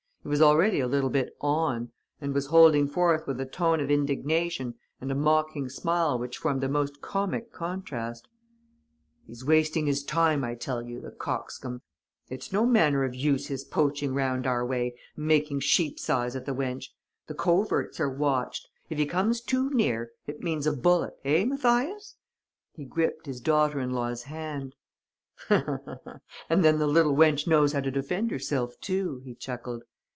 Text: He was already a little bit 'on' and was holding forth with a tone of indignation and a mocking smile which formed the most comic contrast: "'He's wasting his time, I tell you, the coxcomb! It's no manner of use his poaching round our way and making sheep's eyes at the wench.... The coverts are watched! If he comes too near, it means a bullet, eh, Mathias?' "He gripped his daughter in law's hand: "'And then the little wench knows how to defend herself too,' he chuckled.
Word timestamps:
He 0.23 0.27
was 0.27 0.39
already 0.39 0.79
a 0.79 0.87
little 0.87 1.09
bit 1.09 1.35
'on' 1.41 1.89
and 2.21 2.31
was 2.31 2.45
holding 2.45 2.87
forth 2.87 3.25
with 3.25 3.41
a 3.41 3.45
tone 3.47 3.79
of 3.79 3.89
indignation 3.89 4.75
and 5.01 5.11
a 5.11 5.15
mocking 5.15 5.67
smile 5.67 6.19
which 6.19 6.37
formed 6.37 6.61
the 6.61 6.69
most 6.69 7.01
comic 7.01 7.51
contrast: 7.51 8.27
"'He's 9.25 9.43
wasting 9.43 9.87
his 9.87 10.03
time, 10.03 10.43
I 10.43 10.53
tell 10.53 10.83
you, 10.83 11.01
the 11.01 11.09
coxcomb! 11.09 11.81
It's 12.29 12.53
no 12.53 12.67
manner 12.67 13.03
of 13.03 13.15
use 13.15 13.47
his 13.47 13.63
poaching 13.63 14.13
round 14.13 14.45
our 14.45 14.63
way 14.63 14.93
and 15.15 15.25
making 15.25 15.61
sheep's 15.61 16.07
eyes 16.07 16.35
at 16.35 16.45
the 16.45 16.53
wench.... 16.53 16.89
The 17.25 17.33
coverts 17.33 17.99
are 17.99 18.07
watched! 18.11 18.67
If 18.91 18.99
he 18.99 19.07
comes 19.07 19.41
too 19.41 19.71
near, 19.71 20.11
it 20.27 20.41
means 20.43 20.67
a 20.67 20.71
bullet, 20.71 21.15
eh, 21.25 21.45
Mathias?' 21.45 22.15
"He 22.75 22.85
gripped 22.85 23.25
his 23.25 23.41
daughter 23.41 23.79
in 23.79 23.89
law's 23.89 24.21
hand: 24.25 24.75
"'And 25.49 25.83
then 26.47 26.77
the 26.77 26.85
little 26.85 27.15
wench 27.15 27.47
knows 27.47 27.73
how 27.73 27.79
to 27.79 27.89
defend 27.89 28.29
herself 28.29 28.79
too,' 28.79 29.23
he 29.25 29.33
chuckled. 29.33 29.81